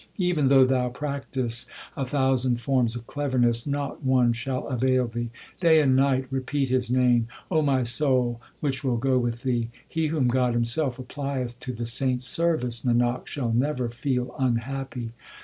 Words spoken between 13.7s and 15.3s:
feel unhappy.